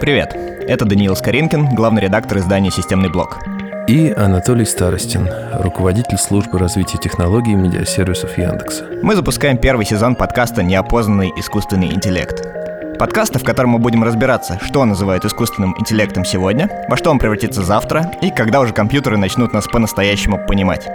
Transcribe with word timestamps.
Привет, 0.00 0.32
это 0.68 0.84
Даниил 0.84 1.16
Скоринкин, 1.16 1.74
главный 1.74 2.02
редактор 2.02 2.38
издания 2.38 2.70
«Системный 2.70 3.10
блок». 3.10 3.40
И 3.88 4.14
Анатолий 4.16 4.64
Старостин, 4.64 5.28
руководитель 5.54 6.18
службы 6.18 6.56
развития 6.60 6.98
технологий 6.98 7.52
и 7.52 7.56
медиасервисов 7.56 8.38
Яндекса. 8.38 8.84
Мы 9.02 9.16
запускаем 9.16 9.58
первый 9.58 9.84
сезон 9.84 10.14
подкаста 10.14 10.62
«Неопознанный 10.62 11.32
искусственный 11.36 11.92
интеллект». 11.92 12.46
Подкаста, 12.96 13.40
в 13.40 13.44
котором 13.44 13.70
мы 13.70 13.78
будем 13.80 14.04
разбираться, 14.04 14.60
что 14.62 14.84
называют 14.84 15.24
искусственным 15.24 15.74
интеллектом 15.78 16.24
сегодня, 16.24 16.68
во 16.88 16.96
что 16.96 17.10
он 17.10 17.18
превратится 17.18 17.64
завтра 17.64 18.12
и 18.22 18.30
когда 18.30 18.60
уже 18.60 18.72
компьютеры 18.72 19.16
начнут 19.16 19.52
нас 19.52 19.66
по-настоящему 19.66 20.38
понимать. 20.46 20.88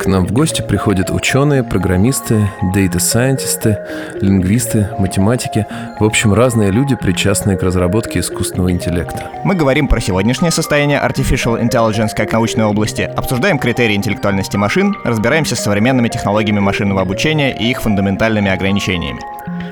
К 0.00 0.06
нам 0.06 0.26
в 0.26 0.32
гости 0.32 0.62
приходят 0.62 1.10
ученые, 1.10 1.62
программисты, 1.62 2.48
дейта-сайентисты, 2.74 3.78
лингвисты, 4.22 4.88
математики, 4.98 5.66
в 5.98 6.04
общем, 6.04 6.32
разные 6.32 6.70
люди, 6.70 6.96
причастные 6.96 7.58
к 7.58 7.62
разработке 7.62 8.20
искусственного 8.20 8.70
интеллекта. 8.70 9.30
Мы 9.44 9.54
говорим 9.54 9.88
про 9.88 10.00
сегодняшнее 10.00 10.52
состояние 10.52 10.98
Artificial 10.98 11.62
Intelligence 11.62 12.10
как 12.16 12.32
научной 12.32 12.64
области, 12.64 13.02
обсуждаем 13.02 13.58
критерии 13.58 13.94
интеллектуальности 13.94 14.56
машин, 14.56 14.96
разбираемся 15.04 15.54
с 15.54 15.60
современными 15.60 16.08
технологиями 16.08 16.60
машинного 16.60 17.02
обучения 17.02 17.54
и 17.54 17.70
их 17.70 17.82
фундаментальными 17.82 18.50
ограничениями. 18.50 19.20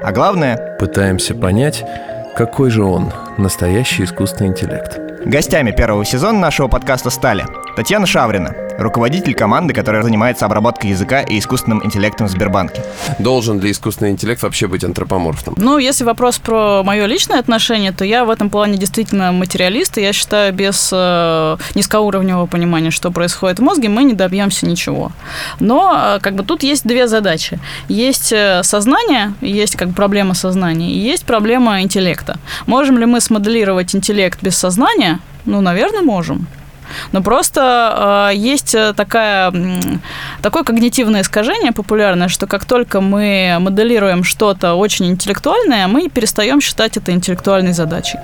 А 0.02 0.12
главное... 0.12 0.76
Пытаемся 0.78 1.34
понять, 1.34 1.84
какой 2.36 2.70
же 2.70 2.84
он, 2.84 3.12
настоящий 3.38 4.04
искусственный 4.04 4.50
интеллект. 4.50 5.00
Гостями 5.24 5.72
первого 5.72 6.04
сезона 6.04 6.38
нашего 6.38 6.68
подкаста 6.68 7.10
стали 7.10 7.44
Татьяна 7.78 8.06
Шаврина, 8.06 8.56
руководитель 8.76 9.34
команды, 9.34 9.72
которая 9.72 10.02
занимается 10.02 10.44
обработкой 10.44 10.90
языка 10.90 11.20
и 11.20 11.38
искусственным 11.38 11.86
интеллектом 11.86 12.26
в 12.26 12.30
Сбербанке. 12.30 12.82
Должен 13.20 13.60
ли 13.60 13.70
искусственный 13.70 14.10
интеллект 14.10 14.42
вообще 14.42 14.66
быть 14.66 14.82
антропоморфным? 14.82 15.54
Ну, 15.56 15.78
если 15.78 16.02
вопрос 16.02 16.40
про 16.40 16.82
мое 16.82 17.06
личное 17.06 17.38
отношение, 17.38 17.92
то 17.92 18.04
я 18.04 18.24
в 18.24 18.30
этом 18.30 18.50
плане 18.50 18.78
действительно 18.78 19.30
материалист, 19.30 19.96
и 19.96 20.02
я 20.02 20.12
считаю, 20.12 20.52
без 20.52 20.90
э, 20.92 21.56
низкоуровневого 21.76 22.46
понимания, 22.46 22.90
что 22.90 23.12
происходит 23.12 23.60
в 23.60 23.62
мозге, 23.62 23.88
мы 23.88 24.02
не 24.02 24.14
добьемся 24.14 24.66
ничего. 24.66 25.12
Но 25.60 26.16
э, 26.16 26.18
как 26.20 26.34
бы 26.34 26.42
тут 26.42 26.64
есть 26.64 26.84
две 26.84 27.06
задачи. 27.06 27.60
Есть 27.86 28.32
э, 28.32 28.64
сознание, 28.64 29.34
есть 29.40 29.76
как 29.76 29.90
бы 29.90 29.94
проблема 29.94 30.34
сознания, 30.34 30.90
и 30.90 30.98
есть 30.98 31.24
проблема 31.24 31.80
интеллекта. 31.80 32.40
Можем 32.66 32.98
ли 32.98 33.06
мы 33.06 33.20
смоделировать 33.20 33.94
интеллект 33.94 34.42
без 34.42 34.58
сознания? 34.58 35.20
Ну, 35.44 35.60
наверное, 35.60 36.02
можем. 36.02 36.48
Но 37.12 37.22
просто 37.22 38.30
э, 38.32 38.36
есть 38.36 38.76
такая, 38.96 39.52
такое 40.42 40.64
когнитивное 40.64 41.22
искажение 41.22 41.72
популярное, 41.72 42.28
что 42.28 42.46
как 42.46 42.64
только 42.64 43.00
мы 43.00 43.56
моделируем 43.60 44.24
что-то 44.24 44.74
очень 44.74 45.06
интеллектуальное, 45.06 45.86
мы 45.86 46.08
перестаем 46.08 46.60
считать 46.60 46.96
это 46.96 47.12
интеллектуальной 47.12 47.72
задачей. 47.72 48.18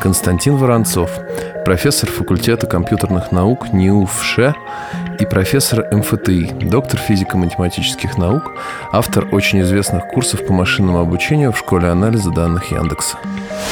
Константин 0.00 0.56
Воронцов, 0.56 1.10
профессор 1.64 2.10
факультета 2.10 2.66
компьютерных 2.66 3.32
наук 3.32 3.72
НИУ 3.72 4.06
ФШ 4.06 4.38
и 5.20 5.26
профессор 5.26 5.86
МФТИ, 5.92 6.68
доктор 6.68 6.98
физико-математических 6.98 8.18
наук, 8.18 8.52
автор 8.92 9.28
очень 9.32 9.60
известных 9.62 10.08
курсов 10.08 10.46
по 10.46 10.52
машинному 10.52 10.98
обучению 10.98 11.52
в 11.52 11.58
школе 11.58 11.88
анализа 11.88 12.30
данных 12.30 12.70
Яндекса. 12.70 13.18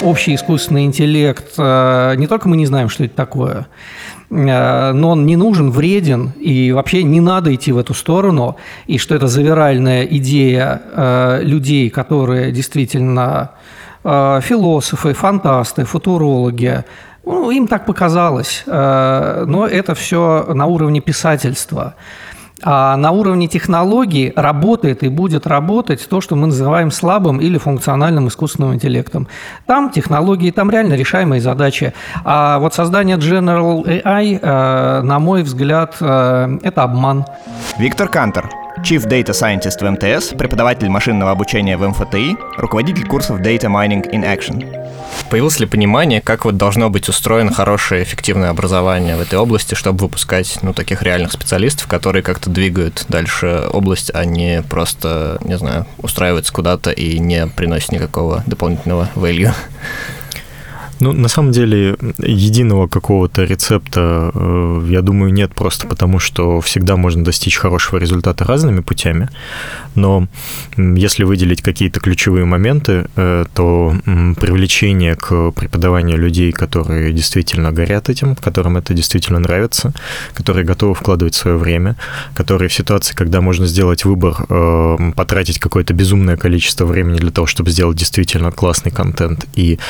Общий 0.02 0.34
искусственный 0.34 0.84
интеллект, 0.84 1.54
э, 1.58 2.14
не 2.16 2.26
только 2.26 2.48
мы 2.48 2.56
не 2.56 2.66
знаем, 2.66 2.88
что 2.88 3.04
это 3.04 3.14
такое, 3.14 3.66
э, 4.30 4.92
но 4.92 5.10
он 5.10 5.26
не 5.26 5.36
нужен, 5.36 5.70
вреден, 5.70 6.32
и 6.38 6.72
вообще 6.72 7.02
не 7.02 7.20
надо 7.20 7.54
идти 7.54 7.72
в 7.72 7.78
эту 7.78 7.94
сторону, 7.94 8.56
и 8.86 8.98
что 8.98 9.14
это 9.14 9.26
завиральная 9.26 10.04
идея 10.04 10.82
э, 10.92 11.40
людей, 11.42 11.90
которые 11.90 12.52
действительно 12.52 13.50
философы, 14.04 15.12
фантасты, 15.12 15.84
футурологи, 15.84 16.82
ну, 17.24 17.50
им 17.50 17.68
так 17.68 17.86
показалось, 17.86 18.64
э, 18.66 19.44
но 19.46 19.66
это 19.66 19.94
все 19.94 20.46
на 20.54 20.66
уровне 20.66 21.00
писательства. 21.00 21.94
А 22.64 22.96
на 22.96 23.10
уровне 23.10 23.48
технологий 23.48 24.32
работает 24.36 25.02
и 25.02 25.08
будет 25.08 25.46
работать 25.46 26.08
то, 26.08 26.20
что 26.20 26.36
мы 26.36 26.46
называем 26.46 26.90
слабым 26.90 27.40
или 27.40 27.58
функциональным 27.58 28.28
искусственным 28.28 28.74
интеллектом. 28.74 29.26
Там 29.66 29.90
технологии, 29.90 30.50
там 30.50 30.70
реально 30.70 30.94
решаемые 30.94 31.40
задачи. 31.40 31.92
А 32.24 32.58
вот 32.60 32.74
создание 32.74 33.16
General 33.16 33.84
AI, 33.84 34.38
э, 34.40 35.02
на 35.02 35.18
мой 35.18 35.42
взгляд, 35.42 35.96
э, 36.00 36.58
это 36.62 36.82
обман. 36.84 37.24
Виктор 37.78 38.08
Кантер, 38.08 38.48
Chief 38.78 39.04
Data 39.06 39.32
Scientist 39.32 39.80
в 39.80 39.90
МТС, 39.90 40.28
преподаватель 40.36 40.88
машинного 40.88 41.30
обучения 41.30 41.76
в 41.76 41.86
МФТИ, 41.86 42.36
руководитель 42.56 43.06
курсов 43.06 43.40
Data 43.40 43.64
Mining 43.64 44.10
in 44.10 44.24
Action. 44.24 44.82
Появилось 45.28 45.60
ли 45.60 45.66
понимание, 45.66 46.20
как 46.20 46.44
вот 46.44 46.56
должно 46.56 46.88
быть 46.90 47.08
устроено 47.08 47.52
хорошее, 47.52 48.02
эффективное 48.02 48.50
образование 48.50 49.16
в 49.16 49.20
этой 49.20 49.38
области, 49.38 49.74
чтобы 49.74 49.98
выпускать 50.00 50.58
ну, 50.62 50.72
таких 50.72 51.02
реальных 51.02 51.32
специалистов, 51.32 51.86
которые 51.86 52.22
как-то 52.22 52.50
двигают 52.50 53.04
дальше 53.08 53.68
область, 53.70 54.10
а 54.14 54.24
не 54.24 54.62
просто, 54.62 55.38
не 55.44 55.56
знаю, 55.58 55.86
устраиваются 55.98 56.52
куда-то 56.52 56.90
и 56.90 57.18
не 57.18 57.46
приносят 57.46 57.92
никакого 57.92 58.42
дополнительного 58.46 59.08
value? 59.14 59.52
Ну, 61.02 61.12
на 61.12 61.28
самом 61.28 61.50
деле, 61.50 61.96
единого 62.18 62.86
какого-то 62.86 63.42
рецепта, 63.42 64.30
э, 64.34 64.86
я 64.88 65.02
думаю, 65.02 65.32
нет 65.32 65.52
просто 65.52 65.88
потому, 65.88 66.20
что 66.20 66.60
всегда 66.60 66.96
можно 66.96 67.24
достичь 67.24 67.56
хорошего 67.56 67.98
результата 67.98 68.44
разными 68.44 68.82
путями. 68.82 69.28
Но 69.96 70.28
если 70.76 71.24
выделить 71.24 71.60
какие-то 71.60 71.98
ключевые 71.98 72.44
моменты, 72.44 73.06
э, 73.16 73.44
то 73.52 73.96
привлечение 74.40 75.16
к 75.16 75.50
преподаванию 75.50 76.18
людей, 76.18 76.52
которые 76.52 77.12
действительно 77.12 77.72
горят 77.72 78.08
этим, 78.08 78.36
которым 78.36 78.76
это 78.76 78.94
действительно 78.94 79.40
нравится, 79.40 79.92
которые 80.34 80.64
готовы 80.64 80.94
вкладывать 80.94 81.34
свое 81.34 81.56
время, 81.56 81.96
которые 82.34 82.68
в 82.68 82.72
ситуации, 82.72 83.16
когда 83.16 83.40
можно 83.40 83.66
сделать 83.66 84.04
выбор, 84.04 84.36
э, 84.48 85.12
потратить 85.16 85.58
какое-то 85.58 85.94
безумное 85.94 86.36
количество 86.36 86.86
времени 86.86 87.18
для 87.18 87.32
того, 87.32 87.48
чтобы 87.48 87.72
сделать 87.72 87.96
действительно 87.96 88.52
классный 88.52 88.92
контент 88.92 89.46
и 89.56 89.80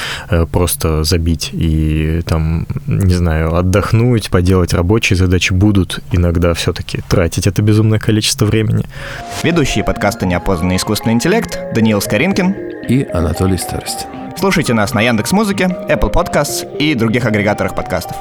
просто 0.51 1.02
забить 1.05 1.51
и 1.53 2.23
там, 2.27 2.67
не 2.87 3.15
знаю, 3.15 3.55
отдохнуть, 3.55 4.31
поделать 4.31 4.75
рабочие 4.75 5.17
задачи 5.17 5.53
будут 5.53 6.01
иногда 6.13 6.55
все-таки 6.55 7.01
тратить 7.09 7.47
это 7.47 7.63
безумное 7.63 7.99
количество 7.99 8.45
времени. 8.45 8.85
Ведущие 9.43 9.85
подкаста 9.85 10.27
«Неопознанный 10.27 10.77
искусственный 10.77 11.15
интеллект» 11.15 11.59
Даниил 11.75 12.01
Скоринкин 12.01 12.55
и 12.89 13.07
Анатолий 13.13 13.59
Старостин. 13.59 14.09
Слушайте 14.37 14.75
нас 14.75 14.95
на 14.95 15.01
Яндекс 15.01 15.33
Музыке, 15.33 15.65
Apple 15.65 16.13
Podcasts 16.13 16.67
и 16.79 16.95
других 16.95 17.25
агрегаторах 17.27 17.75
подкастов. 17.75 18.17